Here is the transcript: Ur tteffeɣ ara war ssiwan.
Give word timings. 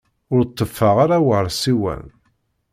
Ur 0.35 0.41
tteffeɣ 0.45 0.95
ara 1.03 1.17
war 1.27 1.45
ssiwan. 1.51 2.03